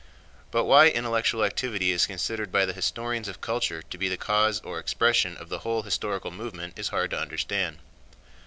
[0.49, 4.59] But why intellectual activity is considered by the historians of culture to be the cause
[4.61, 7.77] or expression of the whole historical movement is hard to understand.